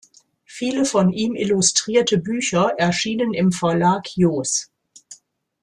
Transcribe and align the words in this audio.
Viele 0.47 0.85
von 0.85 1.13
ihm 1.13 1.35
illustrierte 1.35 2.17
Bücher 2.17 2.73
erschienen 2.75 3.35
im 3.35 3.51
Verlag 3.51 4.09
Jos. 4.17 4.71